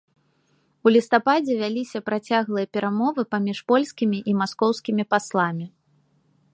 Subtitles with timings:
[0.85, 5.65] У лістападзе вяліся працяглыя перамовы паміж польскімі і маскоўскімі пасламі.